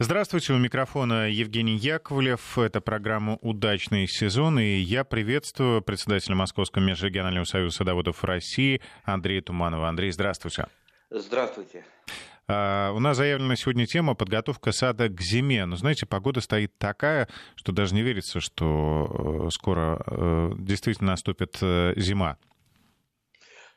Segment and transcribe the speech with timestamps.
[0.00, 2.58] Здравствуйте, у микрофона Евгений Яковлев.
[2.58, 9.88] Это программа «Удачный сезон», и я приветствую председателя Московского межрегионального союза садоводов России Андрея Туманова.
[9.88, 10.66] Андрей, здравствуйте.
[11.10, 11.84] Здравствуйте.
[12.48, 15.64] Uh, у нас заявлена сегодня тема подготовка сада к зиме.
[15.64, 21.56] Но знаете, погода стоит такая, что даже не верится, что uh, скоро uh, действительно наступит
[21.62, 22.38] э, зима.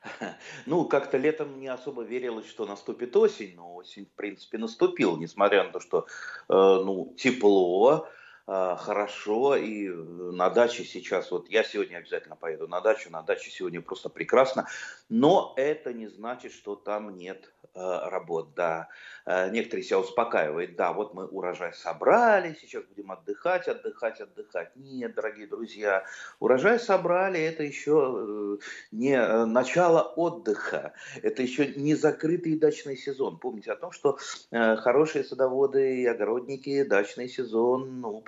[0.66, 5.64] Ну, как-то летом не особо верилось, что наступит осень, но осень, в принципе, наступила, несмотря
[5.64, 6.06] на то, что,
[6.48, 8.08] э, ну, тепло,
[8.48, 13.82] хорошо, и на даче сейчас, вот я сегодня обязательно поеду на дачу, на даче сегодня
[13.82, 14.66] просто прекрасно,
[15.10, 18.88] но это не значит, что там нет Э, работ, да.
[19.24, 24.74] Э, некоторые себя успокаивают, да, вот мы урожай собрали, сейчас будем отдыхать, отдыхать, отдыхать.
[24.74, 26.04] Нет, дорогие друзья,
[26.40, 30.92] урожай собрали, это еще э, не начало отдыха,
[31.22, 33.38] это еще не закрытый дачный сезон.
[33.38, 34.18] Помните о том, что
[34.50, 38.20] хорошие садоводы и огородники дачный сезон ну,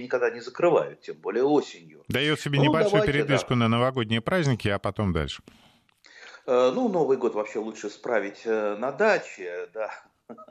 [0.00, 2.02] никогда не закрывают, тем более осенью.
[2.08, 3.56] Дает себе ну, небольшую давайте, передышку да.
[3.56, 5.42] на новогодние праздники, а потом дальше.
[6.46, 9.90] Э, ну, Новый год вообще лучше справить э, на даче, да.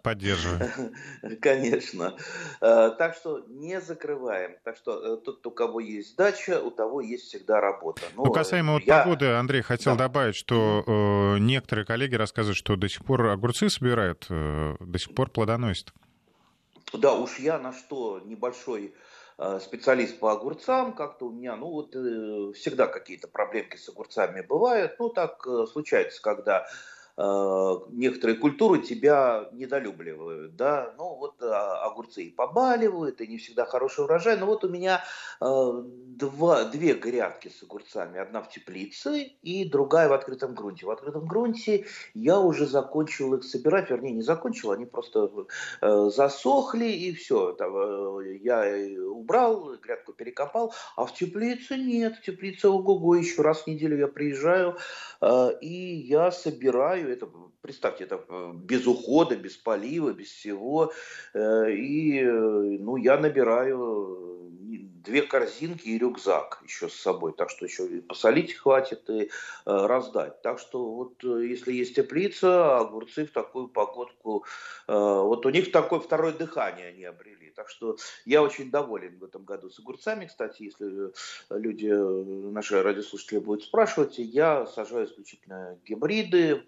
[0.03, 0.69] Поддерживаю.
[1.41, 2.16] Конечно.
[2.61, 4.55] Э, так что не закрываем.
[4.63, 8.02] Так что тот, у кого есть дача, у того есть всегда работа.
[8.16, 9.03] Но ну, касаемо вот я...
[9.03, 10.08] погоды, Андрей хотел да.
[10.08, 15.13] добавить, что э, некоторые коллеги рассказывают, что до сих пор огурцы собирают, э, до сих
[15.13, 15.91] пор плодоносят.
[16.97, 18.93] Да, уж я на что небольшой
[19.38, 24.39] Э, специалист по огурцам, как-то у меня, ну вот э, всегда какие-то проблемки с огурцами
[24.39, 26.65] бывают, ну так э, случается, когда
[27.17, 33.66] Э, некоторые культуры тебя недолюбливают, да, ну вот а, огурцы и побаливают, и не всегда
[33.66, 35.02] хороший урожай, но вот у меня
[35.39, 35.83] э,
[36.17, 40.86] два, две грядки с огурцами, одна в теплице и другая в открытом грунте.
[40.86, 45.31] В открытом грунте я уже закончил их собирать, вернее не закончил, они просто
[45.81, 48.66] э, засохли и все, там, э, я
[49.09, 54.09] убрал, грядку перекопал, а в теплице нет, в теплице ого-го, еще раз в неделю я
[54.09, 54.76] приезжаю
[55.21, 57.27] э, и я собираю знаю, это,
[57.61, 60.92] представьте, это э, без ухода, без полива, без всего.
[61.33, 64.52] Э, и э, ну, я набираю
[65.04, 69.30] две корзинки и рюкзак еще с собой, так что еще и посолить хватит и
[69.65, 70.42] раздать.
[70.42, 74.45] Так что вот если есть теплица, огурцы в такую погодку,
[74.88, 77.45] вот у них такое второе дыхание они обрели.
[77.55, 77.95] Так что
[78.26, 80.26] я очень доволен в этом году с огурцами.
[80.26, 81.11] Кстати, если э,
[81.52, 86.64] люди, э, наши радиослушатели будут спрашивать, я сажаю исключительно гибриды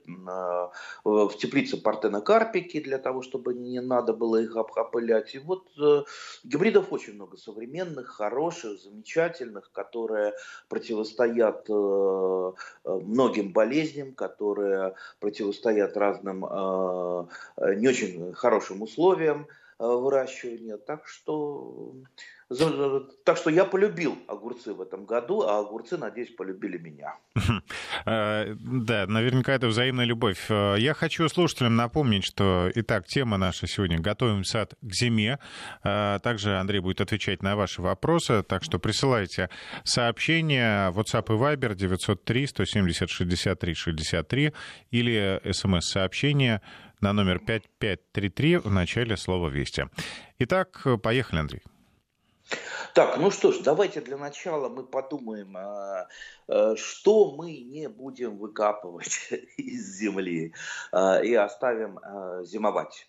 [1.04, 5.36] в теплице партенокарпики для того, чтобы не надо было их опылять.
[5.36, 6.04] И вот э,
[6.46, 10.34] гибридов очень много современных, хороших, замечательных, которые
[10.70, 19.48] противостоят многим болезням, которые противостоят разным не очень хорошим условиям.
[19.80, 20.78] Э, выращивания.
[20.78, 21.94] Так что,
[23.24, 27.16] так что я полюбил огурцы в этом году, а огурцы, надеюсь, полюбили меня.
[28.06, 30.46] Э, да, наверняка это взаимная любовь.
[30.50, 35.40] Э, я хочу слушателям напомнить, что, итак, тема наша сегодня «Готовим сад к зиме».
[35.84, 39.50] Также Андрей будет отвечать на ваши вопросы, так что присылайте
[39.84, 44.54] сообщения WhatsApp и Viber 903 170 63 63
[44.92, 46.62] или смс-сообщение
[47.02, 49.86] на номер 5533 в начале слова «Вести».
[50.40, 51.64] Итак, поехали, Андрей.
[52.94, 56.08] Так, ну что ж, давайте для начала мы подумаем, а,
[56.48, 60.54] а, что мы не будем выкапывать из земли
[60.92, 62.00] а, и оставим
[62.46, 63.08] зимовать.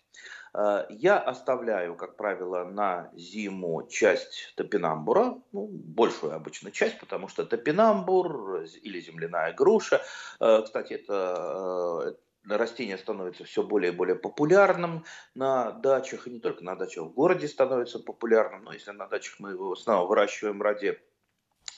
[0.89, 8.63] Я оставляю, как правило, на зиму часть топинамбура, ну, большую обычно часть, потому что топинамбур
[8.83, 10.03] или земляная груша,
[10.41, 12.17] кстати, это
[12.57, 15.05] растение становится все более и более популярным
[15.35, 19.41] на дачах, и не только на дачах, в городе становится популярным, но если на дачах
[19.41, 20.99] мы его основном выращиваем ради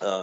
[0.01, 0.23] э,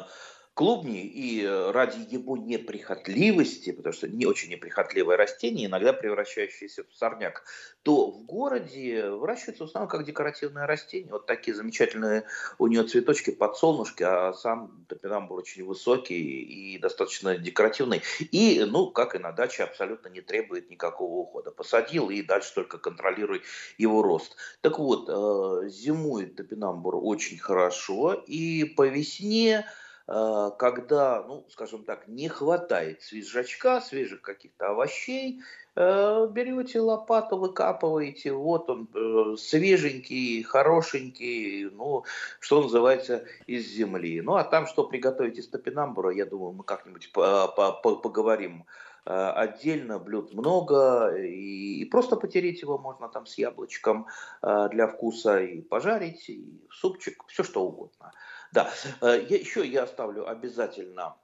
[0.57, 6.95] клубни, и э, ради его неприхотливости, потому что не очень неприхотливое растение, иногда превращающееся в
[6.97, 7.43] сорняк,
[7.83, 11.11] то в городе выращивается в основном как декоративное растение.
[11.11, 12.23] Вот такие замечательные
[12.57, 18.01] у нее цветочки, подсолнушки, а сам топинамбур очень высокий и достаточно декоративный.
[18.19, 21.51] И, ну, как и на даче, абсолютно не требует никакого ухода.
[21.51, 23.43] Посадил и дальше только контролируй
[23.77, 24.35] его рост.
[24.61, 29.63] Так вот, э, зимует топинамбур очень хорошо, и по весне
[30.07, 35.41] когда, ну, скажем так, не хватает свежачка, свежих каких-то овощей,
[35.75, 42.05] э, берете лопату, выкапываете, вот он э, свеженький, хорошенький, ну,
[42.39, 44.21] что называется, из земли.
[44.21, 48.65] Ну, а там, что приготовить из топинамбура, я думаю, мы как-нибудь поговорим
[49.03, 54.07] отдельно блюд много, и, и просто потереть его можно там с яблочком
[54.41, 58.11] для вкуса, и пожарить, и супчик, все что угодно.
[58.53, 58.71] Да,
[59.01, 61.15] я, еще я оставлю обязательно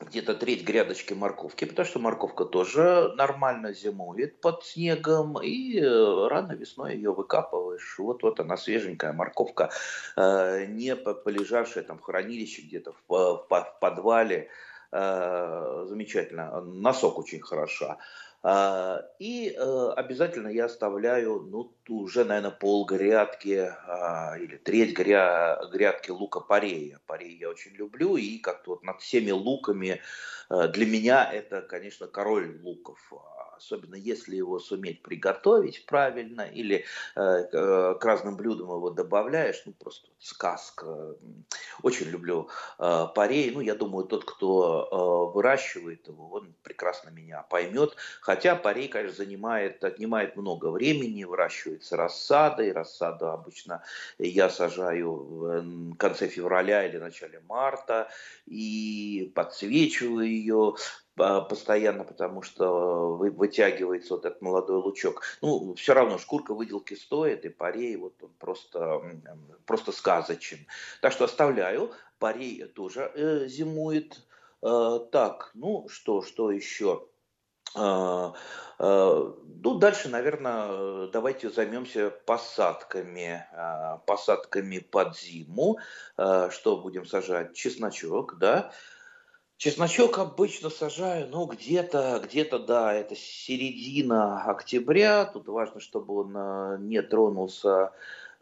[0.00, 6.52] где-то треть грядочки морковки, потому что морковка тоже нормально зимует под снегом, и э, рано
[6.52, 7.98] весной ее выкапываешь.
[7.98, 9.70] Вот, вот она свеженькая морковка,
[10.16, 13.46] э, не полежавшая там в хранилище где-то в,
[13.80, 14.50] подвале.
[14.90, 16.60] Э, замечательно.
[16.60, 17.98] Носок очень хороша.
[18.46, 25.58] А, и э, обязательно я оставляю, ну, уже, наверное, пол грядки а, или треть гря,
[25.72, 27.00] грядки лука-порея.
[27.06, 30.02] Порей я очень люблю, и как-то вот над всеми луками
[30.50, 33.00] э, для меня это, конечно, король луков
[33.56, 36.84] особенно если его суметь приготовить правильно, или
[37.16, 41.14] э, к разным блюдам его добавляешь, ну просто сказка.
[41.82, 42.48] Очень люблю
[42.78, 48.56] э, парей, ну я думаю, тот, кто э, выращивает его, он прекрасно меня поймет, хотя
[48.56, 53.82] парей, конечно, занимает, отнимает много времени, выращивается рассадой, рассаду обычно
[54.18, 58.08] я сажаю в конце февраля или начале марта,
[58.46, 60.74] и подсвечиваю ее,
[61.16, 65.22] постоянно, потому что вытягивается вот этот молодой лучок.
[65.42, 69.00] Ну, все равно шкурка выделки стоит, и парей вот он просто,
[69.66, 70.66] просто сказочен.
[71.00, 71.92] Так что оставляю.
[72.18, 74.22] Парей тоже э, зимует.
[74.62, 77.06] Э, так, ну что, что еще?
[77.76, 78.32] Э,
[78.78, 79.32] э,
[79.62, 85.78] ну, дальше, наверное, давайте займемся посадками, э, посадками под зиму.
[86.16, 87.54] Что будем сажать?
[87.54, 88.72] Чесночок, да,
[89.64, 95.24] Чесночок обычно сажаю, ну, где-то, где-то, да, это середина октября.
[95.24, 97.92] Тут важно, чтобы он э, не тронулся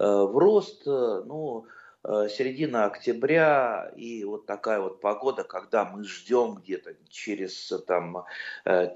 [0.00, 0.84] э, в рост.
[0.84, 1.66] Ну,
[2.02, 8.24] э, середина октября и вот такая вот погода, когда мы ждем где-то через там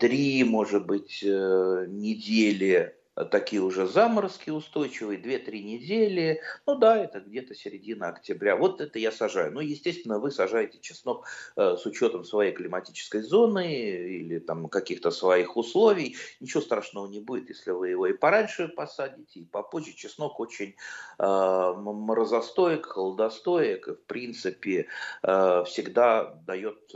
[0.01, 6.43] три, может быть, недели такие уже заморозки устойчивые, 2-3 недели.
[6.67, 8.57] Ну да, это где-то середина октября.
[8.57, 9.53] Вот это я сажаю.
[9.53, 11.27] Ну, естественно, вы сажаете чеснок
[11.57, 16.17] э, с учетом своей климатической зоны или там каких-то своих условий.
[16.41, 19.95] Ничего страшного не будет, если вы его и пораньше посадите, и попозже.
[19.95, 20.77] Чеснок очень
[21.19, 23.89] э, морозостоек, холодостоек.
[23.89, 24.89] В принципе,
[25.23, 26.93] э, всегда дает...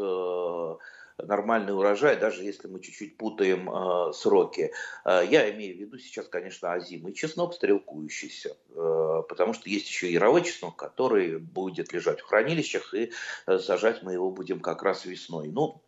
[1.27, 4.73] Нормальный урожай, даже если мы чуть-чуть путаем э, сроки.
[5.05, 10.11] Э, я имею в виду сейчас, конечно, озимый чеснок, стрелкующийся, э, потому что есть еще
[10.11, 13.13] яровой чеснок, который будет лежать в хранилищах, и
[13.47, 15.49] э, сажать мы его будем как раз весной.
[15.49, 15.83] Ну,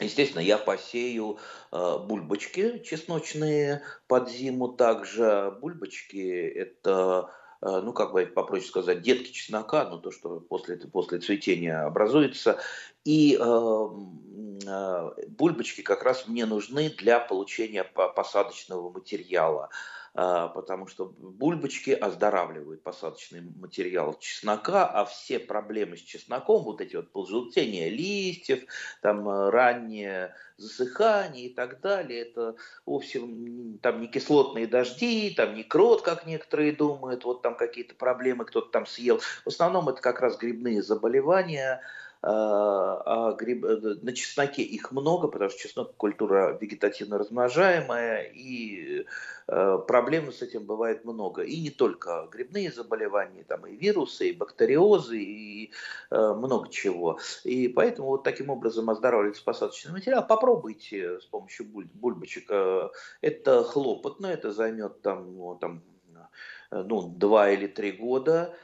[0.00, 1.38] Естественно, я посею
[1.70, 5.56] э, бульбочки чесночные под зиму также.
[5.60, 7.30] Бульбочки это
[7.64, 12.58] ну, как бы попроще сказать, детки чеснока, ну, то, что после, после цветения образуется.
[13.04, 13.88] И э,
[14.66, 19.70] э, бульбочки как раз мне нужны для получения посадочного материала.
[20.16, 26.94] А, потому что бульбочки оздоравливают посадочный материал чеснока, а все проблемы с чесноком, вот эти
[26.94, 28.62] вот пожелтения листьев,
[29.02, 32.54] там э, раннее засыхание и так далее, это
[32.86, 33.22] вовсе
[33.82, 38.70] там не кислотные дожди, там не крот, как некоторые думают, вот там какие-то проблемы кто-то
[38.70, 39.18] там съел.
[39.44, 41.80] В основном это как раз грибные заболевания,
[42.26, 43.66] а, а гриб...
[43.66, 49.04] Э, на чесноке их много, потому что чеснок культура вегетативно размножаемая, и
[49.46, 51.42] э, проблем с этим бывает много.
[51.42, 55.72] И не только грибные заболевания, там и вирусы, и бактериозы, и
[56.10, 57.18] э, много чего.
[57.44, 60.26] И поэтому вот таким образом оздоравливается посадочный материал.
[60.26, 61.88] Попробуйте с помощью буль...
[61.92, 62.50] бульбочек.
[63.20, 65.82] Это хлопотно, это займет там, ну, там
[66.70, 68.54] ну, два или три года.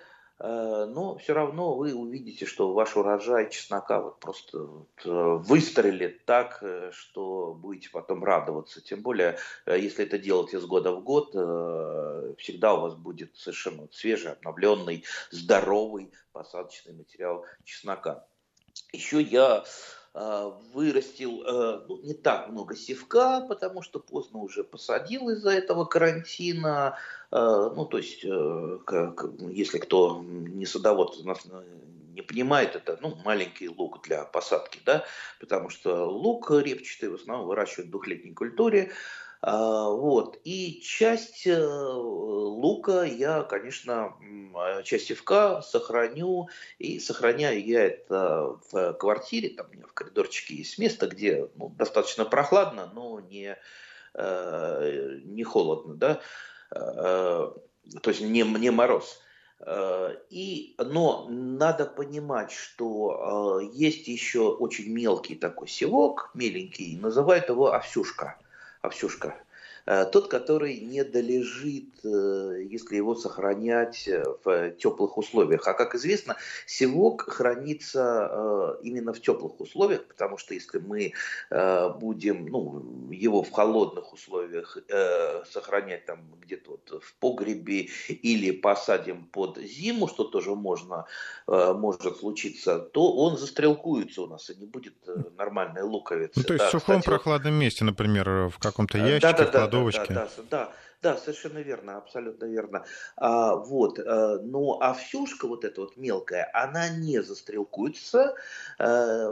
[0.43, 5.11] Э, но все равно вы увидите, что ваш урожай чеснока вот просто э,
[5.45, 8.81] выстрелит так, э, что будете потом радоваться.
[8.81, 11.31] Тем более, если это делать из года в год,
[12.39, 18.25] всегда у вас будет совершенно свежий, обновленный, здоровый посадочный материал чеснока.
[18.93, 19.65] Еще я
[20.13, 21.45] вырастил
[21.89, 26.99] ну, не так много севка, потому что поздно уже посадил из-за этого карантина.
[27.33, 28.79] Э, ну, то есть, э,
[29.51, 31.63] если кто не садовод, нас э,
[32.15, 35.05] не понимает, это ну, маленький лук для посадки, да,
[35.39, 38.91] потому что лук репчатый в основном выращивают в двухлетней культуре,
[39.43, 40.39] вот.
[40.45, 44.15] И часть лука я, конечно,
[44.85, 46.49] часть севка сохраню.
[46.79, 49.51] И сохраняю я это в квартире.
[49.51, 53.57] Там у меня в коридорчике есть место, где ну, достаточно прохладно, но не,
[54.15, 55.95] не холодно.
[55.95, 56.21] Да?
[56.71, 57.51] Э,
[58.03, 59.21] то есть не, не мороз.
[60.31, 68.39] И, но надо понимать, что есть еще очень мелкий такой севок, меленький, называют его овсюшка.
[68.83, 69.35] Овсюшка.
[69.87, 75.67] Э, тот, который не долежит, э, если его сохранять э, в теплых условиях.
[75.67, 81.13] А как известно, севок хранится именно в теплых условиях, потому что если мы
[82.01, 84.79] будем ну, его в холодных условиях
[85.51, 91.07] сохранять там где-то вот в погребе или посадим под зиму, что тоже можно,
[91.47, 94.95] может случиться, то он застрелкуется у нас и не будет
[95.37, 96.33] нормальной луковицы.
[96.37, 99.51] Ну, то есть да, в сухом кстати, прохладном месте, например, в каком-то ящике, да, да,
[99.51, 100.13] да, веревочки.
[100.13, 100.73] Да, да, да,
[101.03, 102.85] да, совершенно верно, абсолютно верно.
[103.17, 108.35] А, вот, а, ну, а овсюшка вот эта вот мелкая, она не застрелкуется,
[108.79, 109.31] а,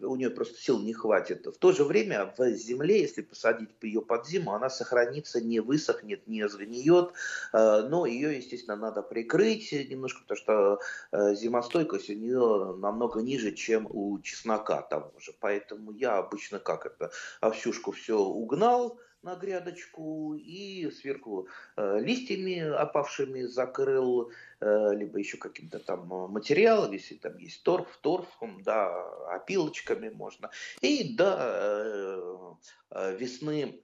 [0.00, 1.46] у нее просто сил не хватит.
[1.46, 6.26] В то же время в земле, если посадить ее под зиму, она сохранится, не высохнет,
[6.26, 7.12] не сгниет,
[7.52, 10.80] а, но ее, естественно, надо прикрыть немножко, потому что
[11.12, 15.32] а, зимостойкость у нее намного ниже, чем у чеснока того же.
[15.40, 23.42] Поэтому я обычно как это, овсюшку все угнал, на грядочку и сверху э, листьями опавшими
[23.42, 28.92] закрыл, э, либо еще каким-то там материалом, если там есть торф, торфом, да,
[29.34, 30.50] опилочками можно.
[30.80, 32.54] И до э,
[32.90, 33.80] э, весны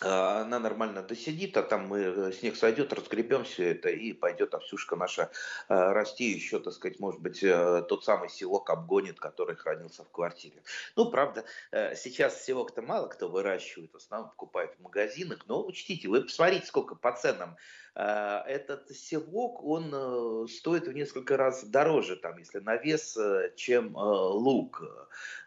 [0.00, 4.94] она нормально досидит, а там мы, э, снег сойдет, разгребем все это, и пойдет овсюшка
[4.94, 5.30] наша
[5.68, 10.10] а, расти, еще, так сказать, может быть, э, тот самый селок обгонит, который хранился в
[10.10, 10.62] квартире.
[10.96, 16.08] Ну, правда, э, сейчас селок-то мало кто выращивает, в основном покупают в магазинах, но учтите,
[16.08, 17.56] вы посмотрите, сколько по ценам
[17.94, 23.16] а, этот севок, он стоит в несколько раз дороже, там, если на вес,
[23.56, 24.82] чем лук.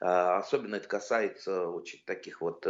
[0.01, 2.65] А, особенно это касается очень таких вот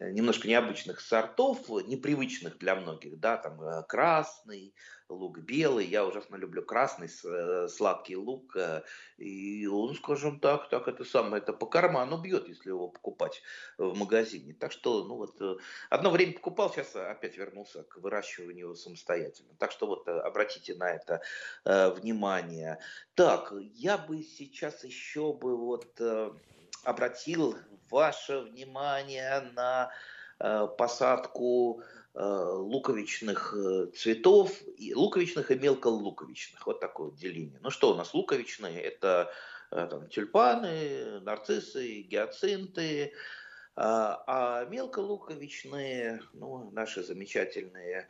[0.00, 4.74] немножко необычных сортов, непривычных для многих, да, там красный,
[5.08, 5.86] лук белый.
[5.86, 8.56] Я ужасно люблю красный э, сладкий лук.
[8.56, 8.82] Э,
[9.16, 13.42] и он, скажем так, так это самое, это по карману бьет, если его покупать
[13.78, 14.54] в магазине.
[14.54, 15.56] Так что, ну вот, э,
[15.90, 19.54] одно время покупал, сейчас опять вернулся к выращиванию самостоятельно.
[19.58, 21.22] Так что вот обратите на это
[21.64, 22.78] внимание.
[23.14, 26.00] Так, я бы сейчас еще бы вот
[26.84, 27.56] обратил
[27.90, 29.90] ваше внимание на
[30.38, 31.82] посадку
[32.18, 36.66] Э, луковичных э, цветов, и луковичных и мелколуковичных.
[36.66, 37.58] Вот такое деление.
[37.60, 38.80] Ну что у нас луковичные?
[38.80, 39.30] Это
[39.70, 43.12] э, там, тюльпаны, нарциссы, гиацинты,
[43.74, 48.08] а, а мелколуковичные, ну, наши замечательные,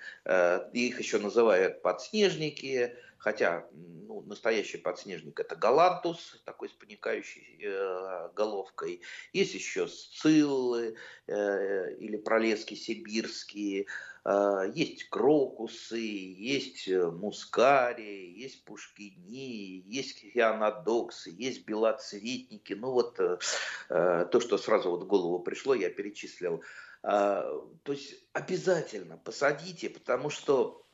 [0.73, 9.00] их еще называют подснежники, Хотя ну, настоящий подснежник это галантус, такой с паникающей э, головкой.
[9.32, 10.96] Есть еще сциллы
[11.26, 13.87] э, или пролески сибирские.
[14.25, 22.75] Э, есть крокусы, есть э, мускари, есть пушкини, есть хианодоксы, есть белоцветники.
[22.75, 23.38] Ну вот э,
[23.88, 26.62] э, то, что сразу вот в голову пришло, я перечислил.
[27.02, 27.42] Э,
[27.82, 30.85] то есть обязательно посадите, потому что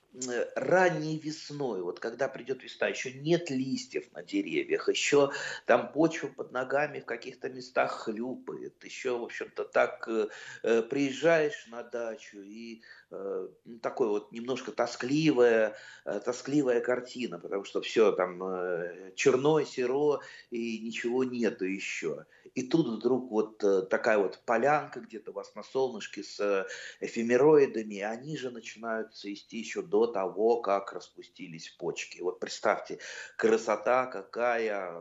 [0.54, 5.32] ранней весной, вот когда придет весна, еще нет листьев на деревьях, еще
[5.66, 10.28] там почва под ногами в каких-то местах хлюпает, еще, в общем-то, так э,
[10.62, 13.48] э приезжаешь на дачу и э,
[13.82, 20.78] такой вот немножко тоскливая, э, тоскливая картина, потому что все там э, черно, серо и
[20.80, 22.26] ничего нету еще.
[22.54, 26.66] И тут вдруг вот такая вот полянка где-то у вас на солнышке с
[27.00, 32.20] эфемероидами, они же начинают цвести еще до того, как распустились почки.
[32.20, 32.98] Вот представьте,
[33.36, 34.92] красота какая.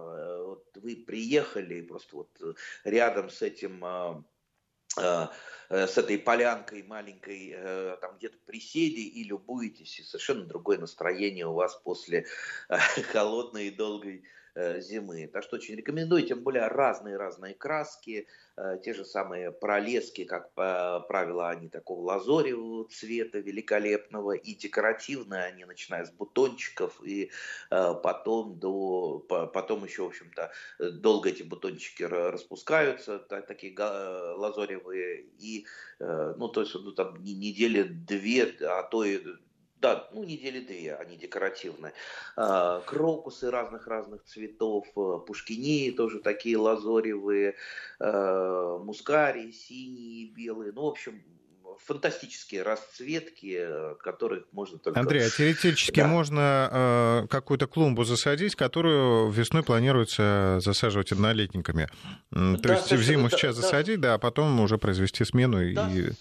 [0.44, 4.24] Вот вы приехали просто вот рядом с этим
[4.98, 11.75] с этой полянкой маленькой, там где-то присели и любуетесь, и совершенно другое настроение у вас
[11.83, 12.25] после
[13.12, 15.27] холодной и долгой Э, зимы.
[15.27, 18.27] Так что очень рекомендую, тем более разные-разные краски,
[18.58, 25.65] э, те же самые пролески, как правило, они такого лазоревого цвета великолепного и декоративные, они
[25.65, 27.31] начиная с бутончиков и
[27.70, 35.65] э, потом до, потом еще, в общем-то, долго эти бутончики распускаются, такие лазоревые, и,
[36.00, 39.22] ну, то есть, ну, там недели две, а то и
[39.82, 41.94] да, ну недели две, они декоративные.
[42.36, 47.56] А, крокусы разных-разных цветов, э, пушкини тоже такие лазоревые,
[48.00, 50.72] э, мускарии, синие, белые.
[50.72, 51.24] Ну, в общем,
[51.86, 53.68] фантастические расцветки,
[54.04, 55.00] которых можно только...
[55.00, 56.08] Андрей, а теоретически да.
[56.08, 56.70] можно
[57.24, 61.90] э, какую-то клумбу засадить, которую весной планируется засаживать однолетниками.
[62.30, 65.58] То да, есть в зиму да, сейчас да, засадить, да, а потом уже произвести смену
[65.74, 66.12] да, и...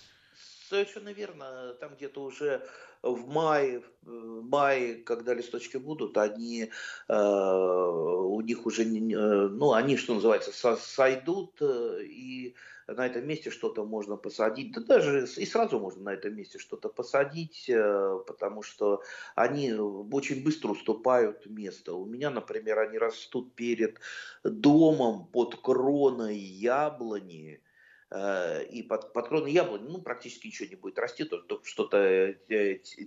[0.71, 1.75] Совершенно верно.
[1.81, 2.63] Там где-то уже
[3.03, 6.71] в мае, в мае, когда листочки будут, они,
[7.09, 12.55] у них уже, ну, они, что называется, сойдут, и
[12.87, 16.89] на этом месте что-то можно посадить, да даже и сразу можно на этом месте что-то
[16.89, 19.03] посадить, э, потому что
[19.37, 21.95] они очень быстро уступают место.
[21.95, 24.01] У меня, например, они растут перед
[24.43, 27.70] домом под кроной яблони, Э,
[28.13, 32.35] и под, под кроной яблони, ну, практически ничего не будет расти, только что-то э,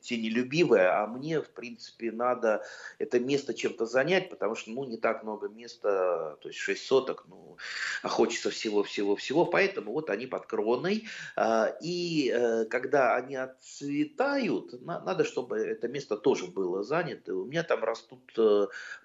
[0.02, 2.64] тенелюбивое, а мне, в принципе, надо
[3.00, 7.26] это место чем-то занять, потому что, ну, не так много места, то есть 6 соток,
[7.28, 7.58] ну,
[8.02, 11.06] а хочется всего-всего-всего, поэтому вот они под кроной,
[11.36, 12.34] э, и
[12.70, 18.34] когда они отцветают, надо, чтобы это место тоже было занято, у меня там растут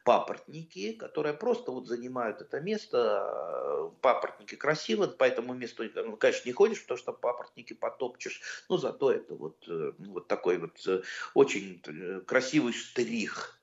[0.05, 5.55] папоротники, которые просто вот занимают это место, папоротники красиво, поэтому
[5.88, 10.28] месту ну, конечно, не ходишь, потому что папоротники потопчешь, но зато это вот, э, вот
[10.28, 11.02] такой вот э,
[11.35, 13.57] очень э, красивый штрих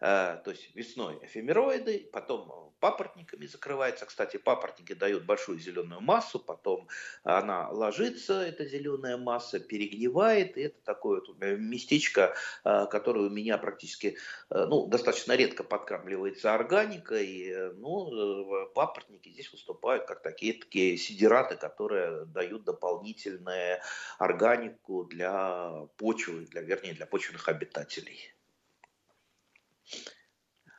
[0.00, 4.06] то есть весной эфемероиды, потом папоротниками закрывается.
[4.06, 6.88] Кстати, папоротники дают большую зеленую массу, потом
[7.24, 14.16] она ложится, эта зеленая масса, перегнивает, и это такое вот местечко, которое у меня практически,
[14.50, 22.62] ну, достаточно редко подкармливается органикой, ну, папоротники здесь выступают как такие, такие сидираты, которые дают
[22.62, 23.80] дополнительную
[24.18, 28.32] органику для почвы, для, вернее, для почвенных обитателей.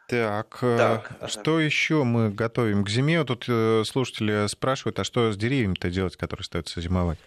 [0.09, 1.61] Так, э, так что ага.
[1.61, 3.23] еще мы готовим к зиме?
[3.23, 7.19] Тут э, слушатели спрашивают, а что с деревьями-то делать, которые остаются зимовать?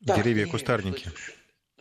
[0.00, 1.10] Да, Деревья и кустарники.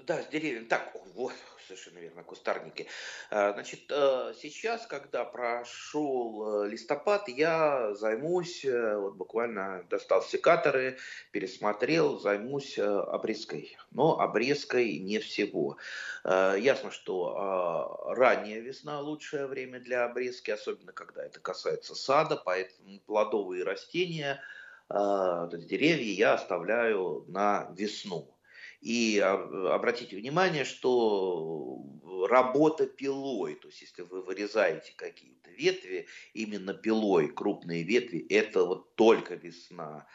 [0.04, 0.66] Да, с деревьями.
[0.66, 1.34] Так, вот,
[1.72, 2.88] совершенно верно, кустарники.
[3.30, 10.98] А, значит, э, сейчас, когда прошел э, листопад, я займусь, э, вот буквально достал секаторы,
[11.32, 13.78] пересмотрел, займусь обрезкой.
[13.92, 15.78] Но обрезкой не всего.
[16.24, 23.64] Ясно, что ранняя весна лучшее время для обрезки, особенно когда это касается сада, поэтому плодовые
[23.64, 24.42] растения,
[24.90, 28.36] деревья я оставляю на весну.
[28.82, 31.84] И обратите внимание, что
[32.28, 38.96] работа пилой, то есть если вы вырезаете какие-то ветви, именно пилой, крупные ветви, это вот
[38.96, 40.08] только весна.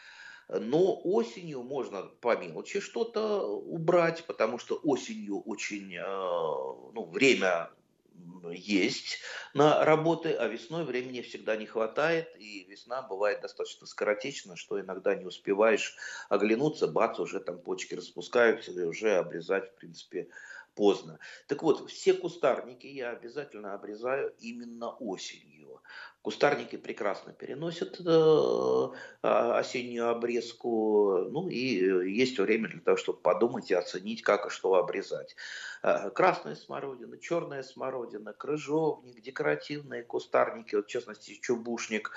[0.48, 7.70] Но осенью можно по мелочи что-то убрать, потому что осенью очень э, ну, время
[8.52, 9.18] есть
[9.54, 15.14] на работы, а весной времени всегда не хватает, и весна бывает достаточно скоротечна, что иногда
[15.14, 15.96] не успеваешь
[16.28, 20.28] оглянуться, бац, уже там почки распускаются, и уже обрезать, в принципе,
[20.74, 21.18] поздно.
[21.48, 25.82] Так вот, все кустарники я обязательно обрезаю именно осенью.
[26.26, 28.02] Кустарники прекрасно переносят э,
[29.22, 34.44] а, осеннюю обрезку, ну и э, есть время для того, чтобы подумать и оценить, как
[34.44, 35.36] и что обрезать.
[35.84, 42.10] Э, красная смородина, черная смородина, крыжовник, декоративные кустарники, вот, в частности чубушник,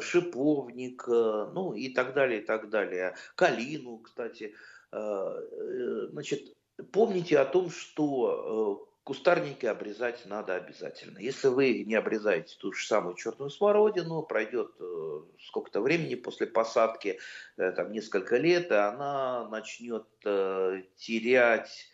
[0.00, 3.14] шиповник, ну и так далее, и так далее.
[3.36, 4.56] Калину, кстати.
[4.90, 6.56] Значит,
[6.90, 11.20] помните о том, что Кустарники обрезать надо обязательно.
[11.20, 17.20] Если вы не обрезаете ту же самую черную смородину, пройдет э, сколько-то времени после посадки,
[17.56, 21.88] э, там несколько лет, и она начнет э, терять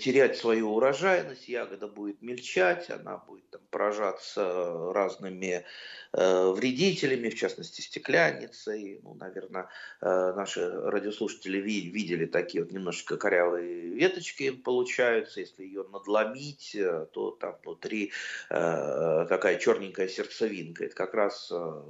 [0.00, 5.64] терять свою урожайность, ягода будет мельчать, она будет там, поражаться разными
[6.12, 9.00] э, вредителями, в частности стеклянницей.
[9.04, 9.68] Ну, наверное,
[10.00, 15.40] э, наши радиослушатели ви- видели такие вот немножечко корявые веточки получаются.
[15.40, 18.12] Если ее надломить, э, то там внутри
[18.50, 20.86] э, такая черненькая сердцевинка.
[20.86, 21.82] Это как раз э,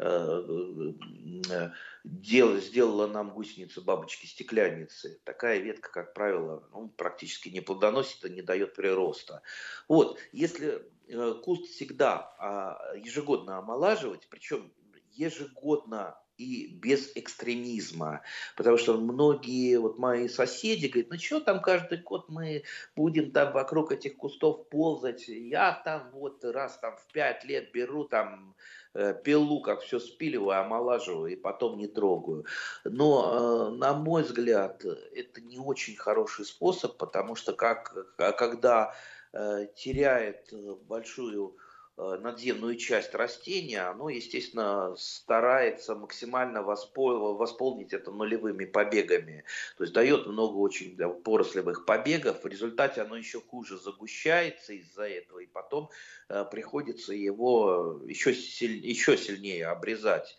[0.00, 1.70] э
[2.04, 5.20] дел, сделала нам гусеницу бабочки-стеклянницы.
[5.24, 9.42] Такая ветка, как правило, ну, практически не плодоносит и не дает прироста.
[9.88, 14.70] Вот, если э, куст всегда а, ежегодно омолаживать, причем
[15.12, 18.22] ежегодно и без экстремизма.
[18.56, 22.64] Потому что многие вот мои соседи говорят, ну что там каждый год мы
[22.96, 25.28] будем там вокруг этих кустов ползать.
[25.28, 28.54] Я там вот раз там в пять лет беру там
[28.94, 32.44] э, пилу, как все спиливаю, омолаживаю и потом не трогаю.
[32.84, 38.94] Но, э, на мой взгляд, это не очень хороший способ, потому что как, когда
[39.32, 40.52] э, теряет
[40.86, 41.56] большую
[41.96, 49.44] надземную часть растения, оно, естественно, старается максимально восполнить это нулевыми побегами.
[49.76, 52.42] То есть дает много очень порослевых побегов.
[52.42, 55.38] В результате оно еще хуже загущается из-за этого.
[55.40, 55.90] И потом
[56.28, 60.36] э, приходится его еще, силь, еще сильнее обрезать.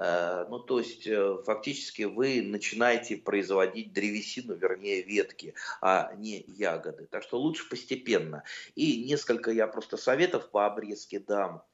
[0.00, 1.08] Ну, то есть,
[1.44, 7.06] фактически вы начинаете производить древесину, вернее, ветки, а не ягоды.
[7.10, 8.44] Так что лучше постепенно.
[8.76, 11.64] И несколько я просто советов по обрезке дам.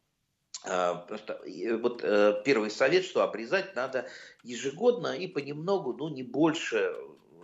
[0.63, 1.43] Просто
[1.83, 2.01] вот
[2.45, 4.09] первый совет, что обрезать надо
[4.43, 6.97] ежегодно и понемногу, ну не больше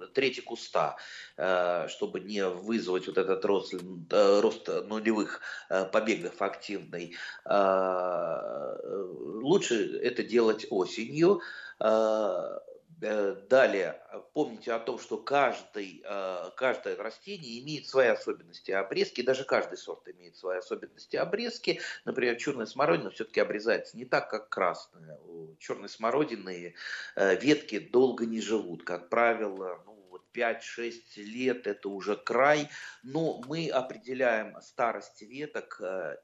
[0.08, 0.96] трети куста,
[1.36, 7.16] э, чтобы не вызвать вот этот рост, э, рост нулевых э, побегов активный.
[9.42, 11.40] Лучше это делать осенью.
[13.00, 14.02] Далее,
[14.34, 16.04] помните о том, что каждый,
[16.56, 21.80] каждое растение имеет свои особенности обрезки, даже каждый сорт имеет свои особенности обрезки.
[22.04, 25.16] Например, черная смородина все-таки обрезается не так, как красная.
[25.24, 26.74] У черной смородины
[27.16, 28.84] ветки долго не живут.
[28.84, 29.82] Как правило,
[30.34, 32.68] 5-6 лет это уже край,
[33.02, 36.16] но мы определяем старость веток э,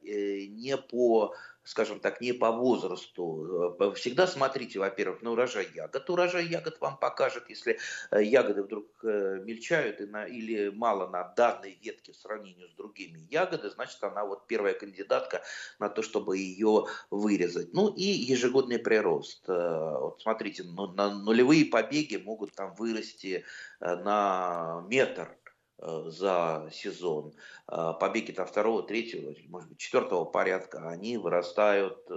[0.47, 1.35] не по
[1.67, 3.77] скажем так, не по возрасту.
[3.81, 6.09] Э, всегда смотрите, во-первых, на урожай ягод.
[6.09, 7.79] Урожай ягод вам покажет, если
[8.13, 13.71] э, ягоды вдруг э, мельчают или мало на данной ветке в сравнении с другими ягодами,
[13.71, 15.43] значит, она вот первая кандидатка
[15.81, 17.75] на то, чтобы ее вырезать.
[17.75, 19.43] Ну и ежегодный прирост.
[19.49, 23.45] Вот смотрите, ну, на нулевые побеги могут там вырасти
[23.81, 25.37] на метр
[25.79, 27.35] за сезон.
[27.67, 32.15] А побеги там второго, третьего, может быть, четвертого порядка, они вырастают э,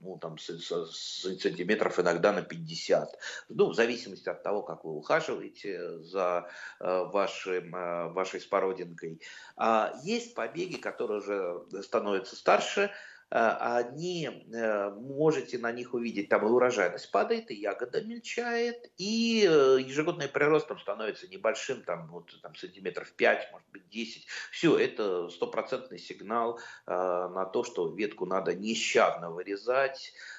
[0.00, 3.18] ну, там, с, с сантиметров иногда на 50.
[3.50, 6.48] Ну, в зависимости от того, как вы ухаживаете за
[6.80, 9.20] э, вашим, вашей спородинкой.
[9.56, 12.90] А есть побеги, которые уже становятся старше,
[13.30, 19.78] они, э, можете на них увидеть, там и урожайность падает, и ягода мельчает, и э,
[19.80, 24.26] ежегодный прирост там становится небольшим, там, вот, там сантиметров 5, может быть 10.
[24.52, 30.35] Все, это стопроцентный сигнал э, на то, что ветку надо нещадно вырезать, Э,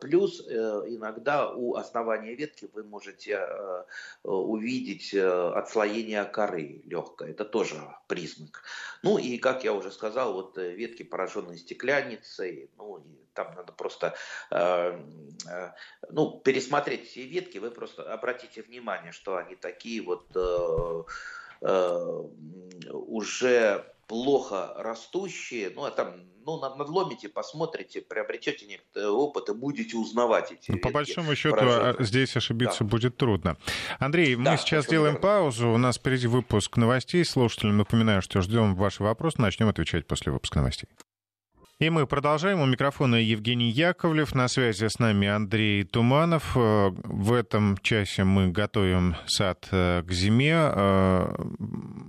[0.00, 0.52] плюс э,
[0.86, 3.84] иногда у основания ветки вы можете э,
[4.22, 7.30] увидеть отслоение коры легкое.
[7.30, 8.62] Это тоже признак.
[9.02, 14.14] Ну и, как я уже сказал, вот ветки, пораженные стеклянницей, ну, и там надо просто
[16.10, 20.26] ну, пересмотреть все ветки, вы просто обратите внимание, что они такие вот
[22.90, 30.50] уже плохо растущие, ну, а там, ну, надломите, посмотрите, приобретете некоторый опыт и будете узнавать
[30.50, 32.90] эти ну, По большому счету, а, здесь ошибиться да.
[32.90, 33.56] будет трудно.
[34.00, 35.28] Андрей, да, мы сейчас делаем верно.
[35.28, 37.24] паузу, у нас впереди выпуск новостей.
[37.24, 40.88] Слушателям напоминаю, что ждем ваши вопросы, начнем отвечать после выпуска новостей.
[41.80, 42.60] И мы продолжаем.
[42.60, 44.34] У микрофона Евгений Яковлев.
[44.34, 46.54] На связи с нами Андрей Туманов.
[46.54, 50.52] Э, в этом часе мы готовим сад э, к зиме.
[50.52, 51.34] Э,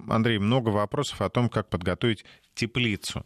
[0.09, 3.25] Андрей, много вопросов о том, как подготовить теплицу.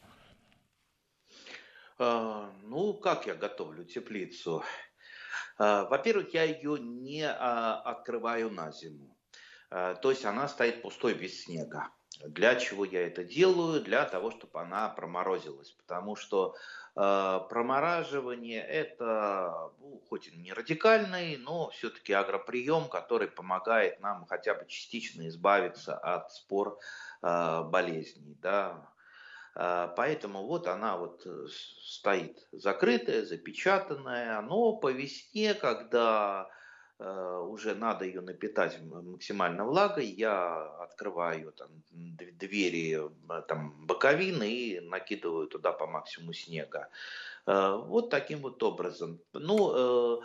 [1.97, 4.63] Ну, как я готовлю теплицу?
[5.57, 9.17] Во-первых, я ее не а, открываю на зиму.
[9.69, 11.89] То есть она стоит пустой без снега.
[12.23, 13.81] Для чего я это делаю?
[13.81, 15.71] Для того, чтобы она проморозилась.
[15.71, 16.55] Потому что
[16.95, 24.53] э, промораживание это, ну, хоть и не радикальный, но все-таки агроприем, который помогает нам хотя
[24.53, 26.79] бы частично избавиться от спор
[27.21, 28.37] э, болезней.
[28.41, 28.89] Да?
[29.55, 31.47] Э, поэтому вот она вот э,
[31.81, 34.41] стоит закрытая, запечатанная.
[34.41, 36.49] Но по весне, когда
[36.99, 45.47] уже надо ее напитать максимально влагой, я открываю там, двери э, там, боковины и накидываю
[45.47, 46.89] туда по максимуму снега.
[47.47, 49.19] Э, вот таким вот образом.
[49.33, 50.21] Ну,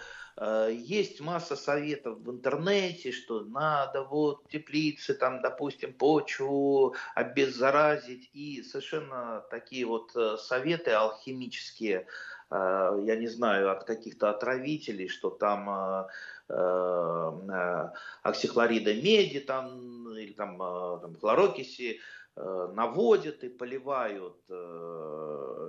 [0.70, 8.30] есть масса советов в интернете, что надо вот теплицы, там, допустим, почву обеззаразить.
[8.32, 12.06] И совершенно такие вот советы алхимические,
[12.50, 16.08] я не знаю, от каких-то отравителей, что там
[16.52, 17.90] Э, э,
[18.22, 22.00] оксихлорида меди там, или там, э, там хлорокиси
[22.36, 24.38] наводят и поливают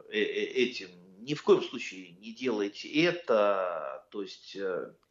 [0.09, 0.89] этим.
[1.19, 4.05] Ни в коем случае не делайте это.
[4.11, 4.57] То есть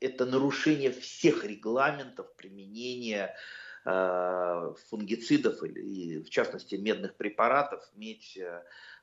[0.00, 3.36] это нарушение всех регламентов применения
[3.84, 7.82] фунгицидов и, в частности, медных препаратов.
[7.94, 8.38] Медь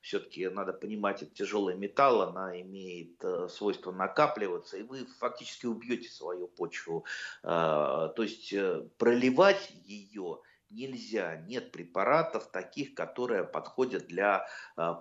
[0.08, 6.10] все-таки надо понимать, это тяжелый металл, она имеет э, свойство накапливаться, и вы фактически убьете
[6.10, 7.06] свою почву.
[7.44, 10.40] Э, то есть э, проливать ее
[10.70, 14.46] нельзя, нет препаратов таких, которые подходят для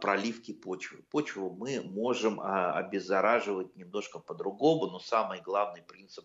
[0.00, 1.02] проливки почвы.
[1.10, 6.24] Почву мы можем а, обеззараживать немножко по-другому, но самый главный принцип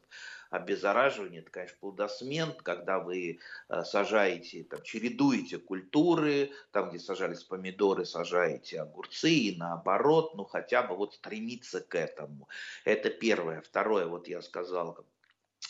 [0.51, 8.05] обеззараживания, это, конечно, плодосмен, когда вы а, сажаете, там, чередуете культуры, там, где сажались помидоры,
[8.05, 12.47] сажаете огурцы и наоборот, ну, хотя бы вот стремиться к этому.
[12.85, 13.61] Это первое.
[13.61, 15.03] Второе, вот я сказал,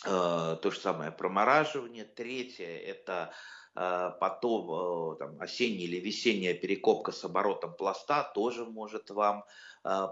[0.04, 2.04] Э, то же самое промораживание.
[2.04, 3.32] Третье– это
[3.76, 9.44] э, потом э, там, осенняя или весенняя перекопка с оборотом пласта тоже может вам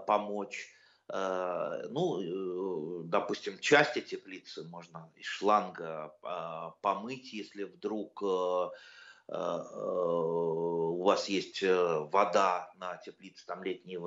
[0.05, 0.67] помочь.
[1.13, 6.13] Ну, допустим, части теплицы можно из шланга
[6.81, 8.71] помыть, если вдруг у
[11.03, 13.97] вас есть вода на теплице, там летний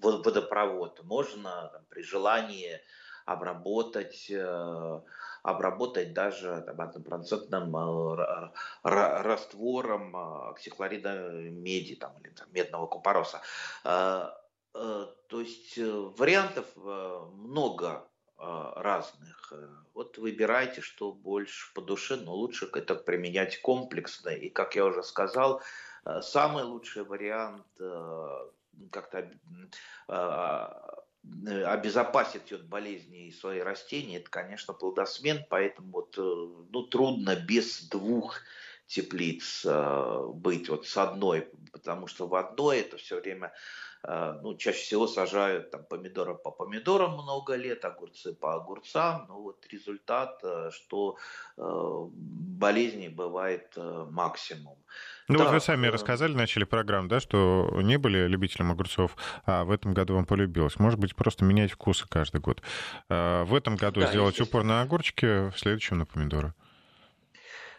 [0.00, 2.80] водопровод, можно там, при желании
[3.24, 5.00] обработать, э,
[5.42, 8.50] обработать даже там, однопроцентным э,
[8.82, 13.40] раствором э, оксихлорида меди там, или там, медного купороса.
[14.74, 19.52] То есть вариантов много разных.
[19.94, 24.30] Вот выбирайте, что больше по душе, но лучше это применять комплексно.
[24.30, 25.62] И, как я уже сказал,
[26.20, 27.64] самый лучший вариант
[28.90, 29.30] как-то
[31.46, 37.88] Э, обезопасить от болезней свои растения, это, конечно, плодосмен, поэтому вот, э, ну, трудно без
[37.88, 38.40] двух
[38.86, 44.56] теплиц э, быть вот с одной, потому что в одной это все время Э, ну,
[44.56, 49.26] чаще всего сажают там помидоры по помидорам много лет, огурцы по огурцам.
[49.28, 51.16] Ну, вот результат, э, что
[51.56, 53.76] э, болезней бывает
[54.10, 54.76] максимум.
[55.28, 59.16] Ну да, вот вы сами рассказали в начале программы, да, что не были любителем огурцов,
[59.46, 60.78] а в этом году вам полюбилось.
[60.78, 62.60] Может быть, просто менять вкусы каждый год.
[63.08, 66.52] В этом году да, сделать упор на огурчики, в следующем на помидоры.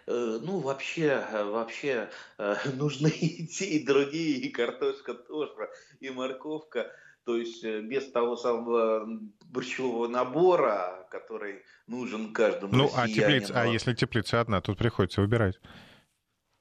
[0.07, 6.09] Э, ну, вообще, э, вообще э, нужны и те, и другие, и картошка тоже, и
[6.09, 6.91] морковка.
[7.23, 9.07] То есть без того самого
[9.45, 15.59] борщевого набора, который нужен каждому Ну, а, теплица, а если теплица одна, тут приходится выбирать.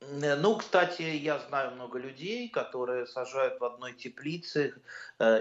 [0.01, 4.75] Ну, кстати, я знаю много людей, которые сажают в одной теплице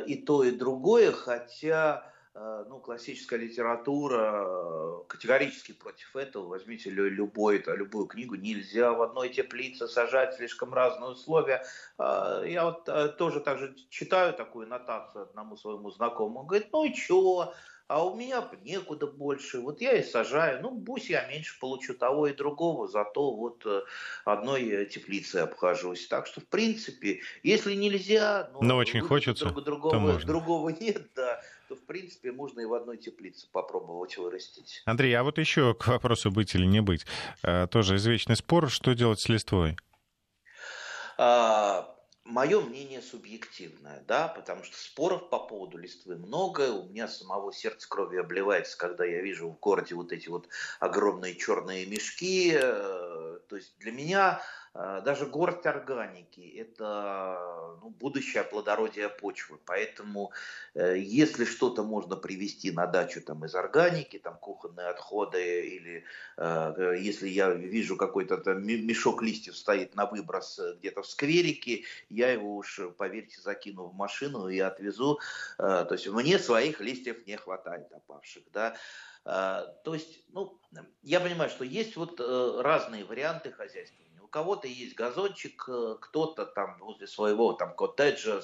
[0.06, 6.48] и то, и другое, хотя ну, классическая литература э, категорически против этого.
[6.48, 11.64] Возьмите любой, любую книгу, нельзя в одной теплице сажать слишком разные условия.
[12.00, 16.40] Э, я вот тоже также читаю такую нотацию одному своему знакомому.
[16.40, 17.54] Он говорит, ну и чего,
[17.88, 22.28] а у меня некуда больше, вот я и сажаю, ну пусть я меньше получу того
[22.28, 23.66] и другого, зато вот
[24.26, 26.08] одной теплицей обхожусь.
[26.08, 31.33] Так что, в принципе, если нельзя, ну, но очень хочется, друг, другого, другого нет, да,
[31.74, 34.82] то, в принципе, можно и в одной теплице попробовать вырастить.
[34.86, 37.06] Андрей, а вот еще к вопросу быть или не быть.
[37.42, 39.78] Э, тоже извечный спор, что делать с листвой?
[41.18, 41.90] А,
[42.26, 46.72] Мое мнение субъективное, да, потому что споров по поводу листвы много.
[46.72, 50.48] У меня самого сердце крови обливается, когда я вижу в городе вот эти вот
[50.80, 52.54] огромные черные мешки.
[52.56, 54.42] Э, то есть для меня
[54.74, 59.60] даже горсть органики– это ну, будущее плодородие почвы.
[59.66, 60.32] Поэтому
[60.74, 66.04] э, если что-то можно привезти на дачу там, из органики, там кухонные отходы, или
[67.00, 72.56] если я вижу какой-то там мешок листьев стоит на выброс где-то в скверике, я его
[72.56, 75.20] уж, поверьте, закину в машину и отвезу.
[75.58, 78.76] Э, то есть мне своих листьев не хватает опавших, да.
[79.26, 80.60] Э, то есть, ну,
[81.02, 84.13] я понимаю, что есть вот э, разные варианты хозяйствования.
[84.34, 85.62] Кого-то есть газончик,
[86.02, 88.42] кто-то там возле своего там коттеджа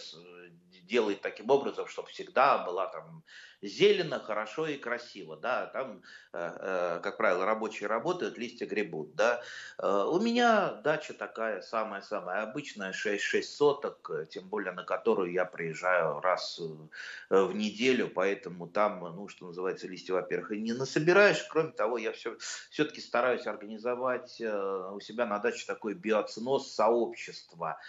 [0.89, 3.23] делает таким образом, чтобы всегда была там
[3.61, 6.01] зелено, хорошо и красиво, да, там,
[6.33, 9.41] э, э, как правило, рабочие работают, листья гребут, да.
[9.77, 16.21] Э, у меня дача такая самая-самая обычная, 6-6 соток, тем более на которую я приезжаю
[16.21, 16.59] раз
[17.29, 22.11] в неделю, поэтому там, ну, что называется, листья, во-первых, и не насобираешь, кроме того, я
[22.11, 22.37] все,
[22.69, 27.79] все-таки стараюсь организовать у себя на даче такой биоценоз сообщества,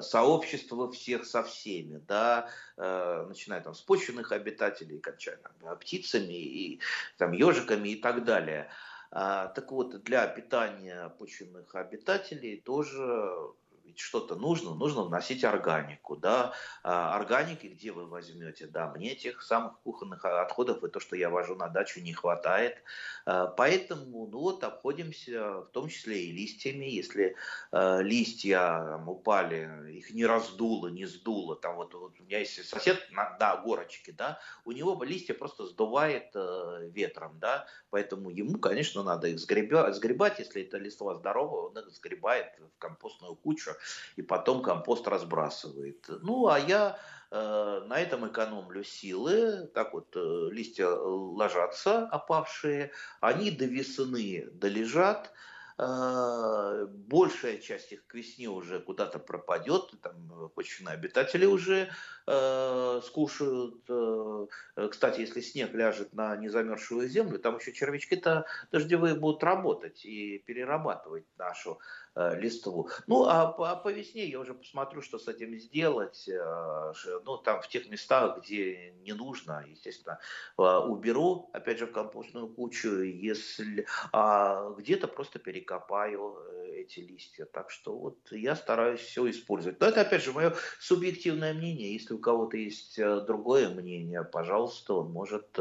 [0.00, 2.39] сообщество всех со всеми, да,
[2.76, 6.80] начиная там с почвенных обитателей, кончая там, птицами и
[7.18, 8.70] там, ежиками и так далее.
[9.12, 13.52] А, так вот, для питания почвенных обитателей тоже
[13.90, 19.42] ведь что-то нужно, нужно вносить органику, да, а органики где вы возьмете, да, мне тех
[19.42, 22.82] самых кухонных отходов и то, что я вожу на дачу, не хватает,
[23.26, 27.36] а, поэтому, ну вот, обходимся в том числе и листьями, если
[27.72, 28.58] э, листья
[28.90, 33.36] там, упали, их не раздуло, не сдуло, там вот, вот у меня есть сосед на,
[33.38, 39.28] на горочке, да, у него листья просто сдувает э, ветром, да, поэтому ему, конечно, надо
[39.28, 43.72] их сгребать, сгребать, если это листва здоровая, он их сгребает в компостную кучу,
[44.16, 46.06] и потом компост разбрасывает.
[46.22, 46.98] Ну, а я
[47.30, 49.68] э, на этом экономлю силы.
[49.74, 55.32] Так вот, э, листья ложатся опавшие, они до весны долежат,
[55.78, 61.90] э, большая часть их к весне уже куда-то пропадет, там почвенные обитатели уже
[62.26, 63.82] э, скушают.
[63.88, 64.46] Э,
[64.90, 71.24] кстати, если снег ляжет на незамерзшую землю, там еще червячки-то дождевые будут работать и перерабатывать
[71.38, 71.78] нашу
[72.16, 72.88] листву.
[73.06, 76.28] Ну, а по, а по весне я уже посмотрю, что с этим сделать.
[76.28, 76.92] Э,
[77.24, 80.18] ну, там в тех местах, где не нужно, естественно,
[80.58, 86.36] э, уберу, опять же, в компостную кучу, если а где-то просто перекопаю
[86.72, 87.44] эти листья.
[87.44, 89.80] Так что вот я стараюсь все использовать.
[89.80, 91.92] Но это, опять же, мое субъективное мнение.
[91.92, 95.58] Если у кого-то есть другое мнение, пожалуйста, он может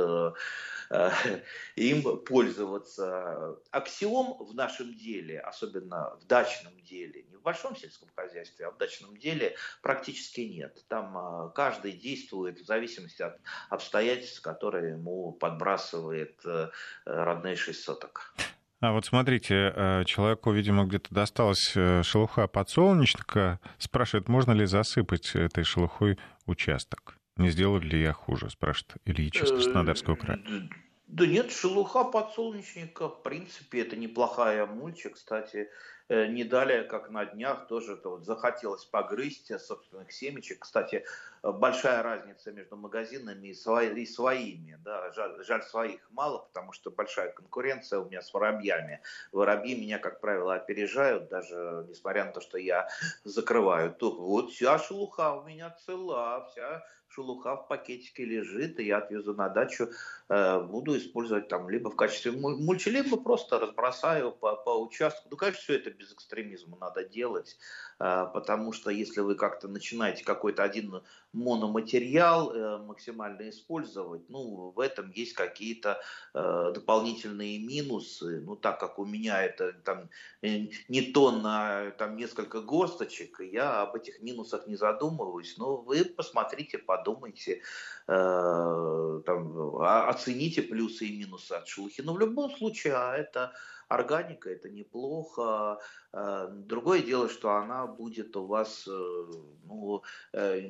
[1.75, 3.59] им пользоваться.
[3.71, 8.78] Аксиом в нашем деле, особенно в дачном деле, не в большом сельском хозяйстве, а в
[8.78, 10.86] дачном деле практически нет.
[10.88, 16.69] Там а, каждый действует в зависимости от обстоятельств, которые ему подбрасывает э,
[17.06, 18.34] родные шесть соток.
[18.82, 23.60] А вот смотрите, э, человеку, видимо, где-то досталась э, шелуха подсолнечника.
[23.78, 27.17] Спрашивает, можно ли засыпать этой шелухой участок?
[27.36, 30.39] Не сделали ли я хуже, спрашивает Ильич из Краснодарского края.
[31.10, 35.10] Да нет, шелуха подсолнечника, в принципе, это неплохая мульча.
[35.10, 35.67] Кстати,
[36.10, 40.60] не далее, как на днях, тоже это вот захотелось погрызть собственных семечек.
[40.60, 41.06] Кстати,
[41.43, 44.78] большая разница между магазинами и, свои, и своими.
[44.84, 45.12] Да?
[45.12, 49.02] Жаль, жаль, своих мало, потому что большая конкуренция у меня с воробьями.
[49.32, 52.89] Воробьи меня, как правило, опережают, даже несмотря на то, что я
[53.24, 53.93] закрываю.
[53.93, 59.34] То, вот вся шелуха у меня цела, вся шелуха в пакетике лежит, и я отвезу
[59.34, 59.89] на дачу,
[60.30, 65.28] э, буду использовать там либо в качестве мульчи, либо просто разбросаю по, по участку.
[65.32, 67.58] Ну, конечно, все это без экстремизма надо делать,
[68.00, 71.02] э, потому что если вы как-то начинаете какой-то один
[71.34, 76.02] мономатериал э, максимально использовать, ну, в этом есть какие-то
[76.34, 78.41] дополнительные минусы.
[78.41, 80.10] Ну, так как у меня это там
[80.41, 85.58] не тонна, а там несколько горсточек, я об этих минусах не задумываюсь.
[85.58, 87.62] Но вы посмотрите, подумайте подумайте,
[88.07, 92.01] э, там, оцените плюсы и минусы от шелухи.
[92.01, 93.53] Но в любом случае, а это
[93.89, 95.80] органика, это неплохо.
[96.13, 99.25] Э, другое дело, что она будет у вас, э,
[99.65, 100.62] ну, э,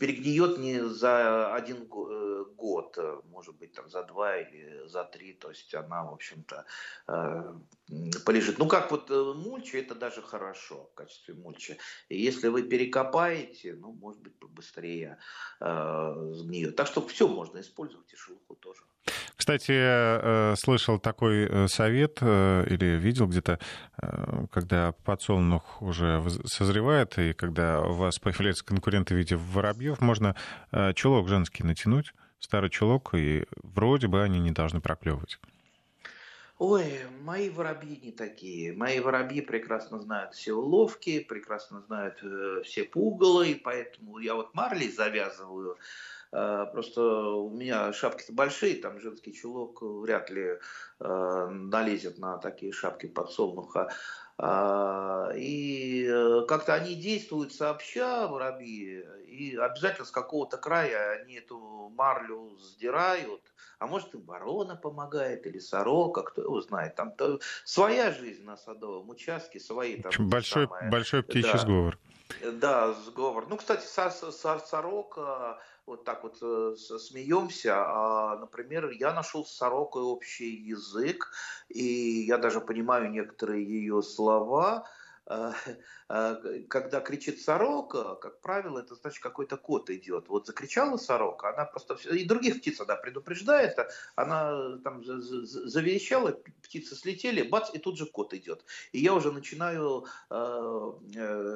[0.00, 2.98] перегниет не за один год,
[3.30, 6.64] может быть, там за два или за три, то есть она, в общем-то,
[8.24, 8.58] полежит.
[8.58, 11.76] Ну, как вот мульча, это даже хорошо в качестве мульча.
[12.08, 15.18] И если вы перекопаете, ну, может быть, побыстрее
[15.60, 16.76] сгниет.
[16.76, 18.82] Так что все можно использовать, и шелуху тоже.
[19.36, 23.58] Кстати, э, слышал такой э, совет э, или видел где-то,
[24.50, 30.36] когда подсолнух уже созревает, и когда у вас появляются конкуренты в виде воробьев, можно
[30.94, 35.38] чулок женский натянуть, старый чулок, и вроде бы они не должны проклевывать.
[36.58, 38.72] Ой, мои воробьи не такие.
[38.72, 42.22] Мои воробьи прекрасно знают все уловки, прекрасно знают
[42.64, 45.78] все пугалы, поэтому я вот марлей завязываю Э,
[46.72, 50.58] просто у меня шапки-то большие, там женский чулок вряд ли
[51.00, 53.92] э, налезет на такие шапки подсолнуха.
[55.36, 62.56] И э, как-то они действуют сообща, воробьи, и обязательно с какого-то края они эту марлю
[62.58, 63.42] сдирают.
[63.78, 66.94] А может и ворона помогает, или сорока, кто его знает.
[66.94, 70.12] Там -то своя жизнь на садовом участке, свои там...
[70.28, 71.98] Большой, самое, большой птичий да, сговор.
[72.52, 73.46] Да, сговор.
[73.48, 80.50] Ну, кстати, сорока вот так вот э, смеемся, а, например, я нашел с сорокой общий
[80.50, 81.30] язык,
[81.68, 84.86] и я даже понимаю некоторые ее слова,
[86.68, 90.28] когда кричит сорока, как правило, это значит какой-то кот идет.
[90.28, 91.94] Вот закричала сорока, она просто...
[92.10, 93.76] И других птиц она предупреждает,
[94.14, 98.64] она там заверещала, птицы слетели, бац, и тут же кот идет.
[98.92, 100.92] И я уже начинаю э,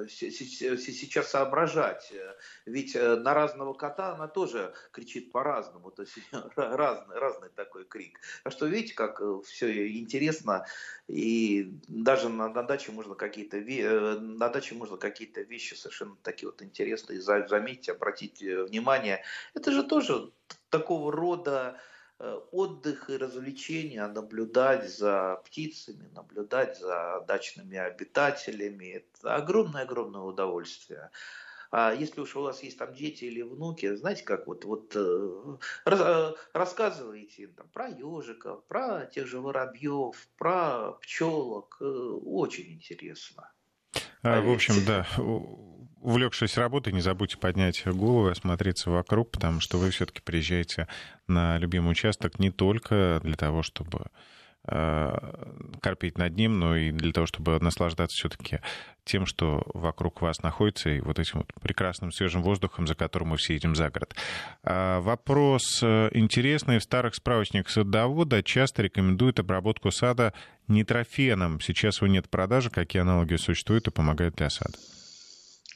[0.08, 2.12] сейчас соображать,
[2.64, 6.14] ведь на разного кота она тоже кричит по-разному, то есть
[6.56, 8.18] разный, разный такой крик.
[8.44, 10.64] А что видите, как все интересно,
[11.06, 16.48] и даже на, на даче можно какие-то какие-то, на даче можно какие-то вещи совершенно такие
[16.48, 19.22] вот интересные заметить, обратить внимание.
[19.54, 20.32] Это же тоже
[20.70, 21.80] такого рода
[22.50, 28.86] отдых и развлечения, наблюдать за птицами, наблюдать за дачными обитателями.
[28.86, 31.10] Это огромное-огромное удовольствие.
[31.70, 35.56] А если уж у вас есть там дети или внуки, знаете, как вот, вот э,
[35.84, 41.76] рас, э, рассказываете там, про ежиков, про тех же воробьев, про пчелок.
[41.80, 43.52] Э, очень интересно.
[44.22, 45.06] А, в общем, да,
[46.00, 50.88] увлекшись работой, не забудьте поднять голову и осмотреться вокруг, потому что вы все-таки приезжаете
[51.26, 54.06] на любимый участок не только для того, чтобы
[55.80, 58.60] корпеть над ним, но и для того, чтобы наслаждаться все-таки
[59.04, 63.36] тем, что вокруг вас находится, и вот этим вот прекрасным свежим воздухом, за которым мы
[63.38, 64.14] все едем за город.
[64.62, 66.78] А вопрос э, интересный.
[66.78, 70.34] В старых справочниках садовода часто рекомендуют обработку сада
[70.68, 71.60] нитрофеном.
[71.60, 72.70] Сейчас его нет продажи.
[72.70, 74.76] Какие аналоги существуют и помогают для сада?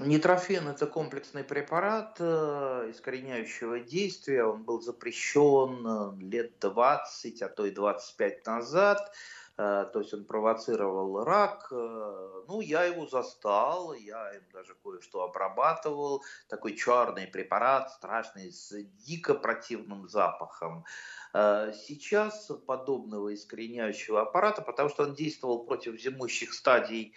[0.04, 4.44] Нитрофен– это комплексный препарат э, искореняющего действия.
[4.44, 9.12] Он был запрещен э, лет 20, а то и 25 назад.
[9.58, 11.68] Э, то есть он провоцировал рак.
[11.70, 16.22] Ну, я его застал, я им даже кое-что обрабатывал.
[16.48, 18.74] Такой черный препарат, страшный, с
[19.06, 20.84] дико противным запахом.
[21.32, 27.14] Сейчас подобного искореняющего аппарата, потому что он действовал против зимующих стадий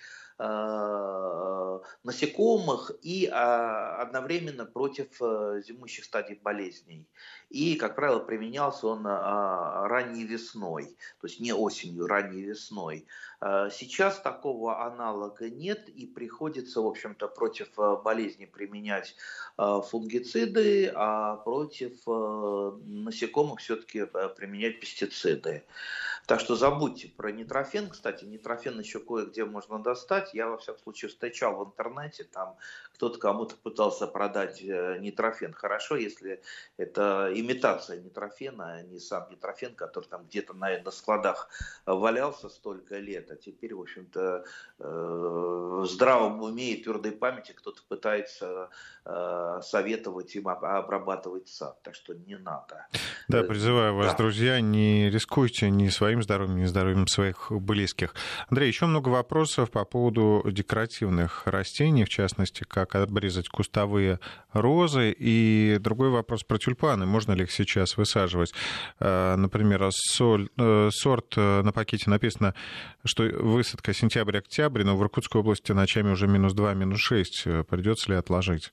[2.03, 7.07] насекомых и а, одновременно против э, зимующих стадий болезней.
[7.49, 13.05] И, как правило, применялся он а, ранней весной, то есть не осенью, ранней весной.
[13.41, 17.69] Э, сейчас такого аналога нет и приходится, в общем-то, против
[18.03, 19.15] болезни применять
[19.57, 22.05] фунгициды, а против
[22.85, 25.63] насекомых все-таки применять пестициды.
[26.25, 27.89] Так что забудьте про нитрофен.
[27.89, 30.33] Кстати, нитрофен еще кое-где можно достать.
[30.33, 32.57] Я, во всяком случае, встречал в интернете, там
[32.93, 35.53] кто-то кому-то пытался продать э, нитрофен.
[35.53, 36.41] Хорошо, если
[36.77, 41.49] это имитация нитрофена, а не сам нитрофен, который там где-то на, на складах
[41.85, 44.45] валялся столько лет, а теперь, в общем-то,
[44.79, 48.69] э, в здравом уме и твердой памяти кто-то пытается
[49.05, 51.81] э, советовать им обрабатывать сад.
[51.83, 52.87] Так что не надо.
[53.27, 54.17] Да, призываю вас, да.
[54.17, 58.13] друзья, не рискуйте ни своим здоровьем, ни здоровьем своих близких.
[58.49, 64.19] Андрей, еще много вопросов по поводу декоративных растений, в частности, как обрезать кустовые
[64.53, 65.15] розы.
[65.17, 67.05] И другой вопрос про тюльпаны.
[67.07, 68.53] Можно ли их сейчас высаживать?
[68.99, 72.53] Э, например, соль, э, сорт э, на пакете написано,
[73.03, 77.43] что высадка сентябрь-октябрь, но в Иркутской области ночами уже минус 2, минус 6.
[77.67, 78.71] Придется ли отложить?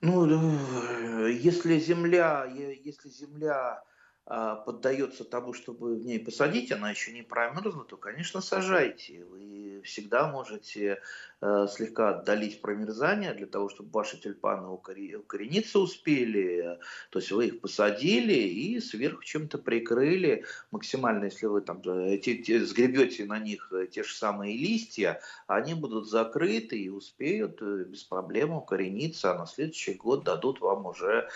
[0.00, 3.82] Ну, если земля, если земля
[4.24, 9.24] поддается тому, чтобы в ней посадить, она еще не промерзла, то, конечно, сажайте.
[9.24, 11.00] Вы всегда можете
[11.42, 16.78] Э, слегка отдалить промерзание для того, чтобы ваши тюльпаны укорениться успели.
[17.10, 20.46] То есть вы их посадили и сверху чем-то прикрыли.
[20.70, 25.20] Максимально, если вы там э, те, те, сгребете на них э, те же самые листья,
[25.46, 31.28] они будут закрыты и успеют без проблем укорениться, а на следующий год дадут вам уже